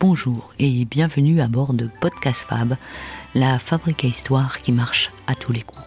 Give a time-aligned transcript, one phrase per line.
[0.00, 2.76] Bonjour et bienvenue à bord de Podcast Fab,
[3.34, 5.84] la fabrique à histoire qui marche à tous les coups.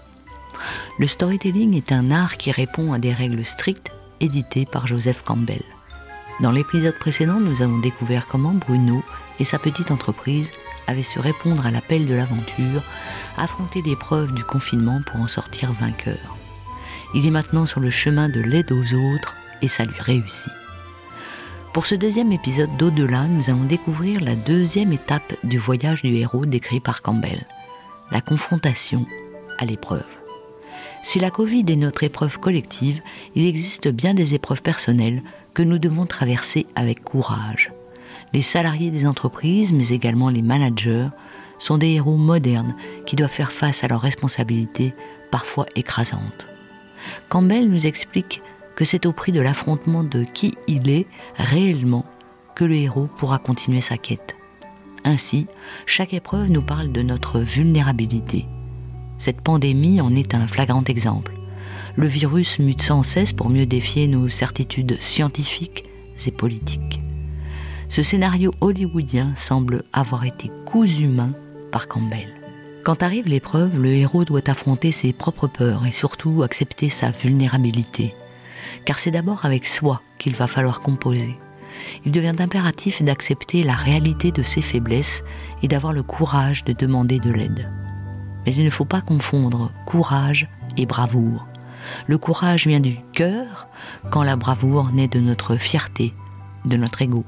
[0.98, 3.92] Le storytelling est un art qui répond à des règles strictes
[4.22, 5.62] éditées par Joseph Campbell.
[6.40, 9.04] Dans l'épisode précédent, nous avons découvert comment Bruno
[9.40, 10.50] et sa petite entreprise
[10.88, 12.84] avaient su répondre à l'appel de l'aventure,
[13.38, 16.38] affronter l'épreuve du confinement pour en sortir vainqueur.
[17.14, 20.52] Il est maintenant sur le chemin de l'aide aux autres et ça lui réussit.
[21.78, 26.48] Pour ce deuxième épisode d'Au-delà, nous allons découvrir la deuxième étape du voyage du héros
[26.48, 27.46] décrit par Campbell,
[28.10, 29.06] la confrontation
[29.60, 30.10] à l'épreuve.
[31.04, 33.00] Si la Covid est notre épreuve collective,
[33.36, 35.22] il existe bien des épreuves personnelles
[35.54, 37.72] que nous devons traverser avec courage.
[38.34, 41.10] Les salariés des entreprises, mais également les managers,
[41.60, 42.76] sont des héros modernes
[43.06, 44.96] qui doivent faire face à leurs responsabilités,
[45.30, 46.48] parfois écrasantes.
[47.30, 48.42] Campbell nous explique
[48.78, 52.06] que c'est au prix de l'affrontement de qui il est réellement
[52.56, 54.36] que le héros pourra continuer sa quête.
[55.04, 55.48] Ainsi,
[55.88, 58.46] chaque épreuve nous parle de notre vulnérabilité.
[59.18, 61.34] Cette pandémie en est un flagrant exemple.
[61.96, 65.86] Le virus mute sans cesse pour mieux défier nos certitudes scientifiques
[66.28, 67.00] et politiques.
[67.90, 71.32] Ce scénario hollywoodien semble avoir été cousu main
[71.72, 72.30] par Campbell.
[72.84, 78.14] Quand arrive l'épreuve, le héros doit affronter ses propres peurs et surtout accepter sa vulnérabilité
[78.86, 81.38] car c'est d'abord avec soi qu'il va falloir composer.
[82.06, 85.24] Il devient impératif d'accepter la réalité de ses faiblesses
[85.62, 87.70] et d'avoir le courage de demander de l'aide.
[88.46, 91.46] Mais il ne faut pas confondre courage et bravoure.
[92.08, 93.68] Le courage vient du cœur
[94.10, 96.14] quand la bravoure naît de notre fierté,
[96.66, 97.26] de notre ego.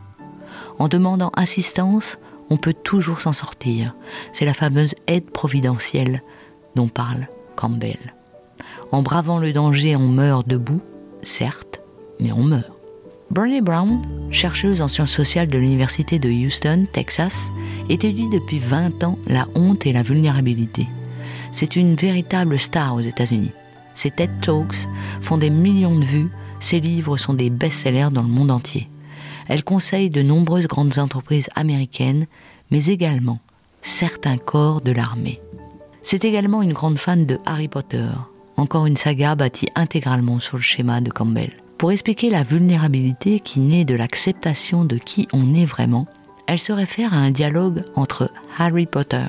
[0.79, 2.17] En demandant assistance,
[2.49, 3.95] on peut toujours s'en sortir.
[4.33, 6.23] C'est la fameuse aide providentielle
[6.75, 8.13] dont parle Campbell.
[8.91, 10.81] En bravant le danger, on meurt debout
[11.23, 11.79] certes,
[12.19, 12.71] mais on meurt.
[13.31, 17.51] Brené Brown, chercheuse en sciences sociales de l'Université de Houston, Texas,
[17.87, 20.87] étudie depuis 20 ans la honte et la vulnérabilité.
[21.51, 23.51] C'est une véritable star aux États-Unis.
[23.93, 24.87] Ses TED Talks
[25.21, 26.29] font des millions de vues,
[26.59, 28.87] ses livres sont des best-sellers dans le monde entier.
[29.47, 32.27] Elle conseille de nombreuses grandes entreprises américaines,
[32.71, 33.39] mais également
[33.81, 35.39] certains corps de l'armée.
[36.01, 38.07] C'est également une grande fan de Harry Potter,
[38.59, 41.53] encore une saga bâtie intégralement sur le schéma de Campbell.
[41.77, 46.07] Pour expliquer la vulnérabilité qui naît de l'acceptation de qui on est vraiment,
[46.45, 49.25] elle se réfère à un dialogue entre Harry Potter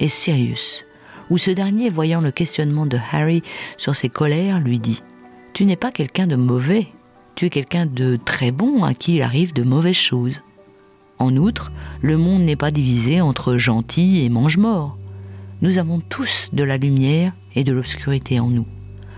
[0.00, 0.84] et Sirius,
[1.30, 3.42] où ce dernier, voyant le questionnement de Harry
[3.76, 5.02] sur ses colères, lui dit⁇
[5.52, 6.88] Tu n'es pas quelqu'un de mauvais,
[7.36, 10.42] tu es quelqu'un de très bon à qui il arrive de mauvaises choses.
[11.18, 11.70] En outre,
[12.02, 14.98] le monde n'est pas divisé entre gentils et mange-morts.
[15.62, 18.66] Nous avons tous de la lumière et de l'obscurité en nous.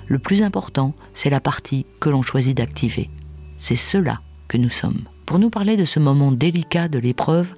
[0.08, 3.10] Le plus important, c'est la partie que l'on choisit d'activer.
[3.56, 5.02] C'est cela que nous sommes.
[5.24, 7.52] Pour nous parler de ce moment délicat de l'épreuve,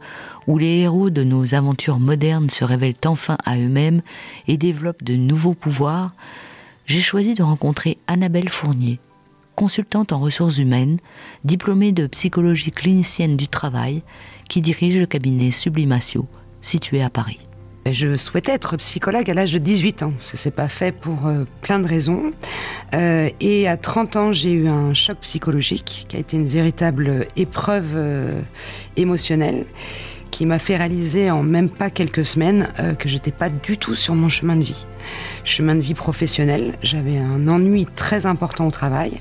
[0.47, 4.01] où les héros de nos aventures modernes se révèlent enfin à eux-mêmes
[4.47, 6.13] et développent de nouveaux pouvoirs,
[6.87, 8.99] j'ai choisi de rencontrer Annabelle Fournier,
[9.55, 11.01] consultante en ressources humaines,
[11.45, 14.03] diplômée de psychologie clinicienne du travail,
[14.49, 16.27] qui dirige le cabinet Sublimatio,
[16.63, 17.48] situé à Paris.
[17.87, 20.13] Je souhaitais être psychologue à l'âge de 18 ans.
[20.21, 22.33] Ce n'est pas fait pour euh, plein de raisons.
[22.95, 27.27] Euh, et à 30 ans, j'ai eu un choc psychologique qui a été une véritable
[27.37, 28.41] épreuve euh,
[28.97, 29.67] émotionnelle
[30.31, 32.69] qui m'a fait réaliser en même pas quelques semaines
[32.99, 34.87] que j'étais pas du tout sur mon chemin de vie.
[35.43, 39.13] Chemin de vie professionnel, j'avais un ennui très important au travail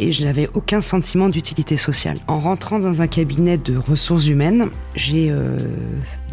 [0.00, 2.18] et je n'avais aucun sentiment d'utilité sociale.
[2.26, 5.32] En rentrant dans un cabinet de ressources humaines, j'ai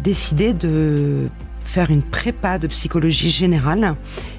[0.02, 1.28] décidé de
[1.70, 3.94] faire une prépa de psychologie générale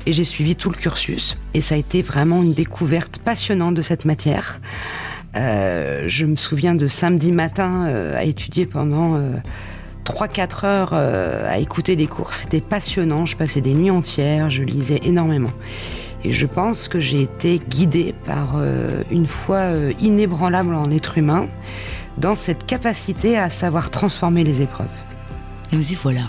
[0.05, 1.37] et j'ai suivi tout le cursus.
[1.53, 4.59] Et ça a été vraiment une découverte passionnante de cette matière.
[5.37, 9.17] Euh, je me souviens de samedi matin euh, à étudier pendant
[10.03, 12.33] 3-4 euh, heures à écouter des cours.
[12.33, 13.25] C'était passionnant.
[13.25, 15.53] Je passais des nuits entières, je lisais énormément.
[16.25, 18.61] Et je pense que j'ai été guidée par
[19.09, 21.47] une foi inébranlable en l'être humain
[22.17, 24.85] dans cette capacité à savoir transformer les épreuves.
[25.71, 26.23] Et nous y voilà.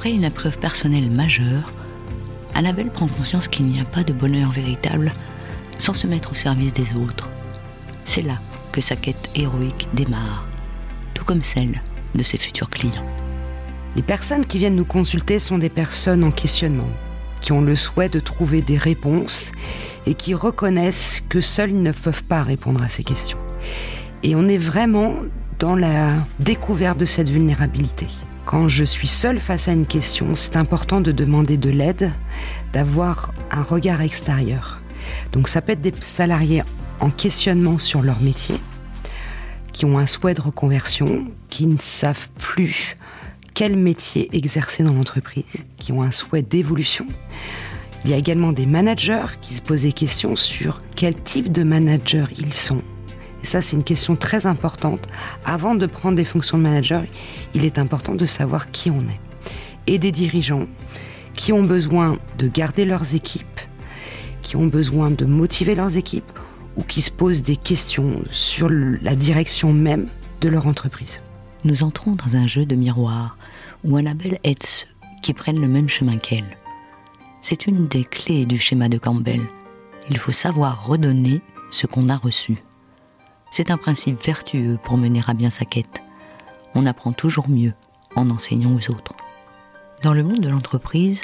[0.00, 1.74] Après une épreuve personnelle majeure,
[2.54, 5.12] Annabelle prend conscience qu'il n'y a pas de bonheur véritable
[5.76, 7.28] sans se mettre au service des autres.
[8.06, 8.38] C'est là
[8.72, 10.46] que sa quête héroïque démarre,
[11.12, 11.82] tout comme celle
[12.14, 13.04] de ses futurs clients.
[13.94, 16.88] Les personnes qui viennent nous consulter sont des personnes en questionnement,
[17.42, 19.52] qui ont le souhait de trouver des réponses
[20.06, 23.36] et qui reconnaissent que seuls ils ne peuvent pas répondre à ces questions.
[24.22, 25.16] Et on est vraiment
[25.58, 26.08] dans la
[26.38, 28.06] découverte de cette vulnérabilité.
[28.46, 32.12] Quand je suis seule face à une question, c'est important de demander de l'aide,
[32.72, 34.80] d'avoir un regard extérieur.
[35.32, 36.62] Donc ça peut être des salariés
[37.00, 38.56] en questionnement sur leur métier,
[39.72, 42.96] qui ont un souhait de reconversion, qui ne savent plus
[43.54, 45.44] quel métier exercer dans l'entreprise,
[45.78, 47.06] qui ont un souhait d'évolution.
[48.04, 51.62] Il y a également des managers qui se posent des questions sur quel type de
[51.62, 52.82] manager ils sont.
[53.42, 55.06] Et ça, c'est une question très importante.
[55.44, 57.04] Avant de prendre des fonctions de manager,
[57.54, 59.20] il est important de savoir qui on est.
[59.86, 60.66] Et des dirigeants
[61.34, 63.60] qui ont besoin de garder leurs équipes,
[64.42, 66.38] qui ont besoin de motiver leurs équipes
[66.76, 70.08] ou qui se posent des questions sur la direction même
[70.40, 71.20] de leur entreprise.
[71.64, 73.36] Nous entrons dans un jeu de miroir
[73.84, 74.86] où Annabelle aide ceux
[75.22, 76.56] qui prennent le même chemin qu'elle.
[77.42, 79.40] C'est une des clés du schéma de Campbell.
[80.10, 81.40] Il faut savoir redonner
[81.70, 82.62] ce qu'on a reçu.
[83.50, 86.02] C'est un principe vertueux pour mener à bien sa quête.
[86.74, 87.72] On apprend toujours mieux
[88.14, 89.14] en enseignant aux autres.
[90.02, 91.22] Dans le monde de l'entreprise,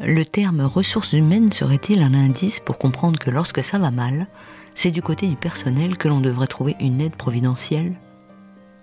[0.00, 4.26] le terme ressources humaines serait-il un indice pour comprendre que lorsque ça va mal,
[4.74, 7.94] c'est du côté du personnel que l'on devrait trouver une aide providentielle?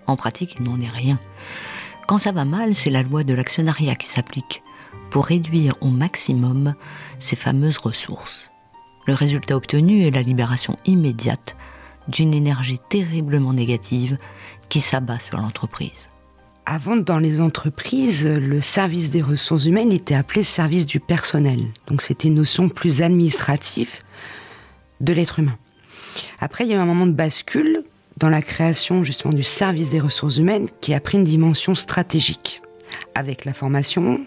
[0.06, 1.18] En pratique, il n'en est rien.
[2.06, 4.62] Quand ça va mal, c'est la loi de l'actionnariat qui s'applique
[5.10, 6.74] pour réduire au maximum
[7.18, 8.50] ces fameuses ressources.
[9.06, 11.56] Le résultat obtenu est la libération immédiate
[12.08, 14.18] d'une énergie terriblement négative
[14.68, 16.08] qui s'abat sur l'entreprise.
[16.64, 21.60] Avant, dans les entreprises, le service des ressources humaines était appelé service du personnel.
[21.86, 23.90] Donc c'était une notion plus administrative
[25.00, 25.56] de l'être humain.
[26.40, 27.84] Après, il y a eu un moment de bascule
[28.16, 32.62] dans la création justement du service des ressources humaines qui a pris une dimension stratégique
[33.16, 34.20] avec la formation,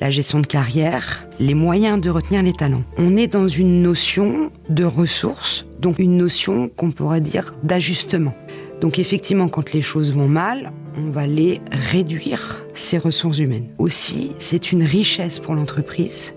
[0.00, 2.84] la gestion de carrière, les moyens de retenir les talents.
[2.96, 8.34] On est dans une notion de ressources, donc une notion qu'on pourrait dire d'ajustement.
[8.80, 13.68] Donc effectivement, quand les choses vont mal, on va les réduire, ces ressources humaines.
[13.78, 16.34] Aussi, c'est une richesse pour l'entreprise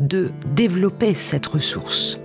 [0.00, 2.18] de développer cette ressource.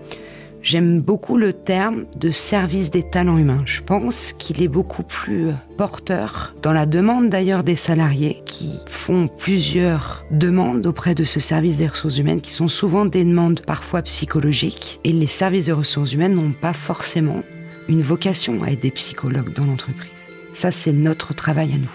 [0.63, 3.63] J'aime beaucoup le terme de service des talents humains.
[3.65, 9.27] Je pense qu'il est beaucoup plus porteur dans la demande d'ailleurs des salariés qui font
[9.27, 14.03] plusieurs demandes auprès de ce service des ressources humaines qui sont souvent des demandes parfois
[14.03, 17.41] psychologiques et les services des ressources humaines n'ont pas forcément
[17.89, 20.11] une vocation à des psychologues dans l'entreprise.
[20.53, 21.89] Ça, c'est notre travail à nous.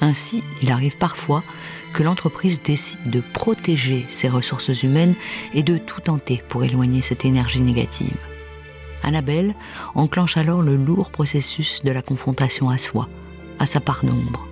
[0.00, 1.44] Ainsi, il arrive parfois
[1.96, 5.14] que l'entreprise décide de protéger ses ressources humaines
[5.54, 8.18] et de tout tenter pour éloigner cette énergie négative.
[9.02, 9.54] Annabelle
[9.94, 13.08] enclenche alors le lourd processus de la confrontation à soi,
[13.58, 14.46] à sa part d'ombre.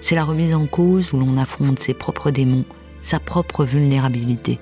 [0.00, 2.64] C'est la remise en cause où l'on affronte ses propres démons,
[3.02, 4.60] sa propre vulnérabilité,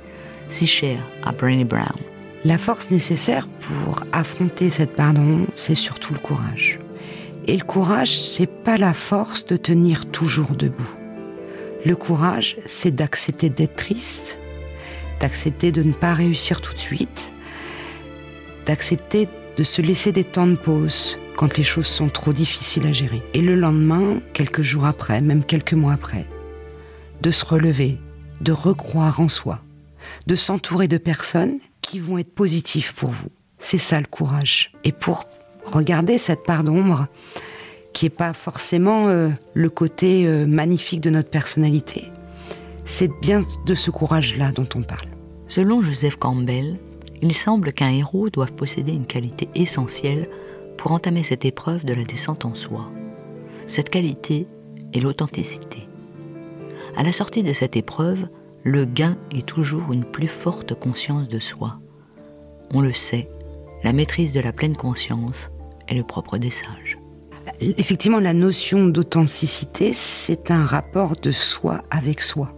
[0.49, 2.01] si chère à Brené Brown.
[2.47, 6.79] La force nécessaire pour affronter cette part d'ombre, c'est surtout le courage.
[7.47, 11.06] Et le courage, c'est pas la force de tenir toujours debout.
[11.87, 14.41] Le courage, c'est d'accepter d'être triste,
[15.21, 17.33] d'accepter de ne pas réussir tout de suite,
[18.67, 22.93] d'accepter de se laisser des temps de pause quand les choses sont trop difficiles à
[22.93, 23.23] gérer.
[23.35, 26.27] Et le lendemain, quelques jours après, même quelques mois après,
[27.23, 27.99] de se relever,
[28.41, 29.61] de recroire en soi,
[30.27, 33.31] de s'entourer de personnes qui vont être positives pour vous.
[33.61, 34.73] C'est ça le courage.
[34.83, 35.29] Et pour
[35.65, 37.07] regarder cette part d'ombre,
[37.97, 42.13] qui n'est pas forcément euh, le côté euh, magnifique de notre personnalité.
[42.85, 45.09] C'est bien de ce courage-là dont on parle.
[45.49, 46.77] Selon Joseph Campbell,
[47.23, 50.29] il semble qu'un héros doive posséder une qualité essentielle
[50.77, 52.85] pour entamer cette épreuve de la descente en soi.
[53.67, 54.47] Cette qualité
[54.93, 55.89] est l'authenticité.
[56.99, 58.29] À la sortie de cette épreuve,
[58.63, 61.79] le gain est toujours une plus forte conscience de soi.
[62.75, 63.27] On le sait,
[63.85, 65.51] la maîtrise de la pleine conscience
[65.89, 66.99] est le propre des sages.
[67.61, 72.53] Effectivement, la notion d'authenticité, c'est un rapport de soi avec soi.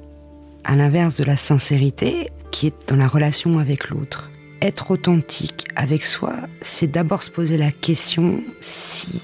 [0.64, 4.28] À l'inverse de la sincérité, qui est dans la relation avec l'autre.
[4.60, 9.20] Être authentique avec soi, c'est d'abord se poser la question si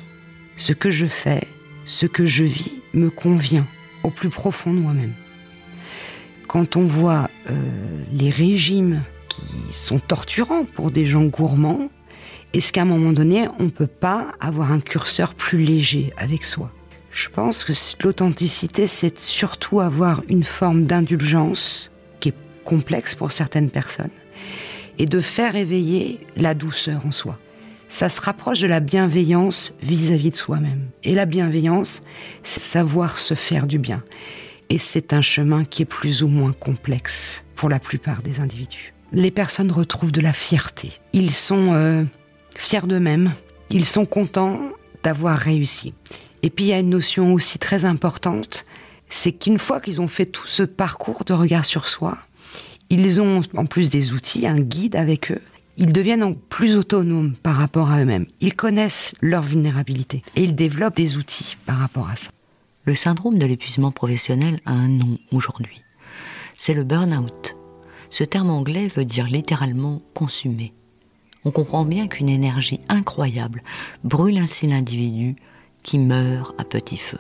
[0.57, 1.49] ce que je fais,
[1.87, 3.67] ce que je vis, me convient
[4.05, 5.13] au plus profond de moi-même.
[6.47, 7.55] Quand on voit euh,
[8.13, 11.89] les régimes qui sont torturants pour des gens gourmands,
[12.55, 16.45] est-ce qu'à un moment donné, on ne peut pas avoir un curseur plus léger avec
[16.45, 16.71] soi?
[17.11, 17.73] Je pense que
[18.05, 22.35] l'authenticité, c'est surtout avoir une forme d'indulgence qui est
[22.65, 24.11] complexe pour certaines personnes
[24.99, 27.41] et de faire éveiller la douceur en soi.
[27.89, 30.87] Ça se rapproche de la bienveillance vis-à-vis de soi-même.
[31.03, 32.03] Et la bienveillance,
[32.45, 34.05] c'est savoir se faire du bien.
[34.71, 38.95] Et c'est un chemin qui est plus ou moins complexe pour la plupart des individus.
[39.13, 40.93] Les personnes retrouvent de la fierté.
[41.13, 42.05] Ils sont euh,
[42.57, 43.33] fiers d'eux-mêmes,
[43.71, 44.61] ils sont contents
[45.03, 45.95] d'avoir réussi.
[46.43, 48.65] Et puis il y a une notion aussi très importante,
[49.09, 52.19] c'est qu'une fois qu'ils ont fait tout ce parcours de regard sur soi,
[52.91, 55.41] ils ont en plus des outils, un guide avec eux,
[55.77, 58.27] Ils deviennent plus autonomes par rapport à eux-mêmes.
[58.41, 62.31] Ils connaissent leur vulnérabilité et ils développent des outils par rapport à ça.
[62.85, 65.83] Le syndrome de l'épuisement professionnel a un nom aujourd'hui.
[66.57, 67.57] C'est le burn-out.
[68.11, 70.73] Ce terme anglais veut dire littéralement consumer.
[71.45, 73.63] On comprend bien qu'une énergie incroyable
[74.03, 75.37] brûle ainsi l'individu
[75.83, 77.19] qui meurt à petit feu.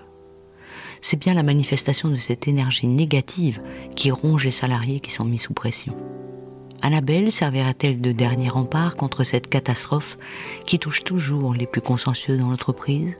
[1.03, 3.61] C'est bien la manifestation de cette énergie négative
[3.95, 5.95] qui ronge les salariés qui sont mis sous pression.
[6.81, 10.17] Annabelle servira-t-elle de dernier rempart contre cette catastrophe
[10.67, 13.15] qui touche toujours les plus consciencieux dans l'entreprise?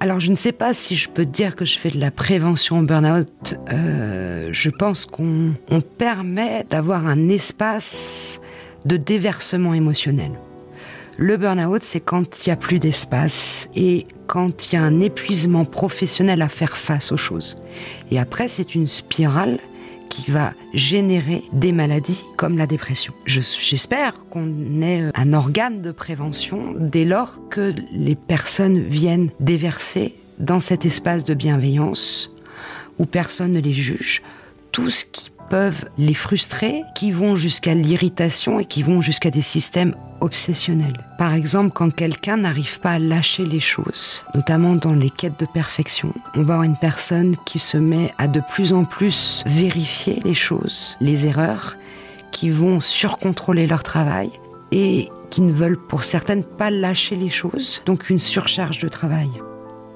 [0.00, 2.78] Alors je ne sais pas si je peux dire que je fais de la prévention
[2.78, 3.54] au burn-out.
[3.72, 5.54] Euh, je pense qu'on
[5.96, 8.40] permet d'avoir un espace
[8.84, 10.32] de déversement émotionnel.
[11.16, 15.00] Le burn-out, c'est quand il n'y a plus d'espace et quand il y a un
[15.00, 17.56] épuisement professionnel à faire face aux choses.
[18.12, 19.58] Et après, c'est une spirale
[20.08, 23.12] qui va générer des maladies comme la dépression.
[23.26, 30.60] J'espère qu'on ait un organe de prévention dès lors que les personnes viennent déverser dans
[30.60, 32.30] cet espace de bienveillance
[32.98, 34.22] où personne ne les juge
[34.72, 39.42] tout ce qui peuvent les frustrer, qui vont jusqu'à l'irritation et qui vont jusqu'à des
[39.42, 41.04] systèmes obsessionnels.
[41.18, 45.46] Par exemple, quand quelqu'un n'arrive pas à lâcher les choses, notamment dans les quêtes de
[45.46, 50.20] perfection, on va avoir une personne qui se met à de plus en plus vérifier
[50.24, 51.76] les choses, les erreurs,
[52.30, 54.30] qui vont surcontrôler leur travail
[54.70, 59.30] et qui ne veulent pour certaines pas lâcher les choses, donc une surcharge de travail.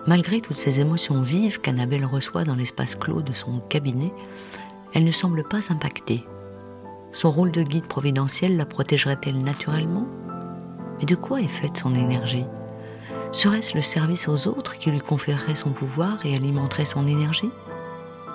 [0.06, 4.12] Malgré toutes ces émotions vives qu'Annabelle reçoit dans l'espace clos de son cabinet,
[4.94, 6.24] elle ne semble pas impactée.
[7.12, 10.06] Son rôle de guide providentiel la protégerait-elle naturellement?
[10.98, 12.46] Mais de quoi est faite son énergie?
[13.32, 17.50] Serait-ce le service aux autres qui lui conférerait son pouvoir et alimenterait son énergie?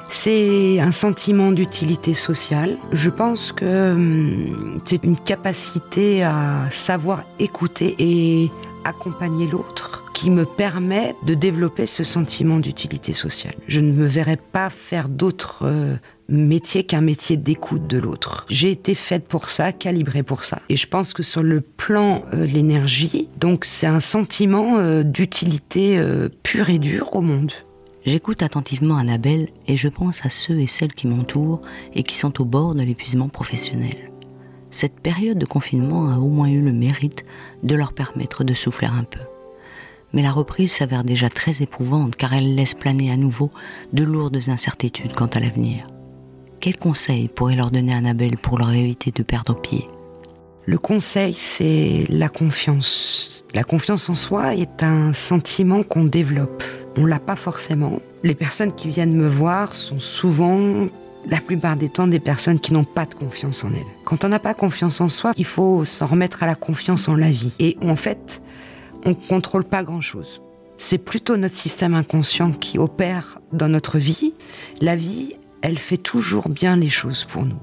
[0.10, 2.78] C'est un sentiment d'utilité sociale.
[2.94, 8.50] Je pense que hum, c'est une capacité à savoir écouter et
[8.86, 13.54] accompagner l'autre qui me permet de développer ce sentiment d'utilité sociale.
[13.68, 15.96] Je ne me verrais pas faire d'autres euh,
[16.30, 18.46] métiers qu'un métier d'écoute de l'autre.
[18.50, 20.62] J'ai été faite pour ça, calibrée pour ça.
[20.70, 25.04] Et je pense que sur le plan euh, de l'énergie, donc c'est un sentiment euh,
[25.04, 26.02] d'utilité
[26.44, 27.52] pure et dure au monde.
[28.06, 31.62] J'écoute attentivement Annabelle et je pense à ceux et celles qui m'entourent
[31.94, 34.12] et qui sont au bord de l'épuisement professionnel.
[34.70, 37.26] Cette période de confinement a au moins eu le mérite
[37.64, 39.20] de leur permettre de souffler un peu.
[40.14, 43.52] Mais la reprise s'avère déjà très éprouvante car elle laisse planer à nouveau
[43.92, 45.86] de lourdes incertitudes quant à l'avenir.
[46.60, 49.88] Quels conseils pourrait leur donner Annabelle pour leur éviter de perdre pied?
[50.66, 53.46] Le conseil, c'est la confiance.
[53.54, 56.64] La confiance en soi est un sentiment qu'on développe.
[56.98, 58.02] On l'a pas forcément.
[58.24, 60.88] Les personnes qui viennent me voir sont souvent
[61.30, 63.86] la plupart des temps des personnes qui n'ont pas de confiance en elles.
[64.04, 67.16] Quand on n'a pas confiance en soi, il faut s'en remettre à la confiance en
[67.16, 67.54] la vie.
[67.60, 68.42] Et en fait,
[69.06, 70.42] on ne contrôle pas grand-chose.
[70.80, 74.34] C'est plutôt notre système inconscient qui opère dans notre vie.
[74.82, 77.60] La vie, elle fait toujours bien les choses pour nous.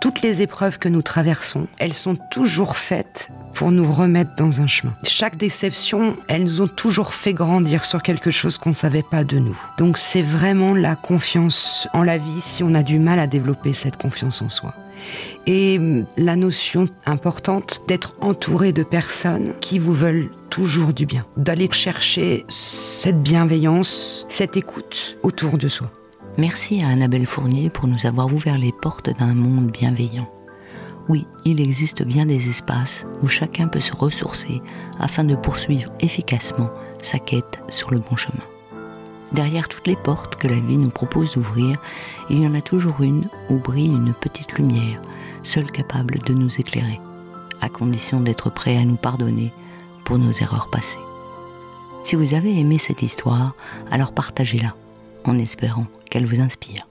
[0.00, 4.68] Toutes les épreuves que nous traversons, elles sont toujours faites pour nous remettre dans un
[4.68, 4.92] chemin.
[5.02, 9.24] Chaque déception, elles nous ont toujours fait grandir sur quelque chose qu'on ne savait pas
[9.24, 9.58] de nous.
[9.76, 13.74] Donc c'est vraiment la confiance en la vie si on a du mal à développer
[13.74, 14.72] cette confiance en soi.
[15.46, 21.26] Et hum, la notion importante d'être entouré de personnes qui vous veulent toujours du bien,
[21.36, 25.90] d'aller chercher cette bienveillance, cette écoute autour de soi.
[26.38, 30.30] Merci à Annabelle Fournier pour nous avoir ouvert les portes d'un monde bienveillant.
[31.08, 34.62] Oui, il existe bien des espaces où chacun peut se ressourcer
[35.00, 36.70] afin de poursuivre efficacement
[37.02, 38.44] sa quête sur le bon chemin.
[39.32, 41.76] Derrière toutes les portes que la vie nous propose d'ouvrir,
[42.30, 45.02] il y en a toujours une où brille une petite lumière,
[45.42, 47.00] seule capable de nous éclairer,
[47.60, 49.50] à condition d'être prêt à nous pardonner
[50.04, 50.98] pour nos erreurs passées.
[52.04, 53.56] Si vous avez aimé cette histoire,
[53.90, 54.76] alors partagez-la
[55.24, 56.87] en espérant qu'elle vous inspire.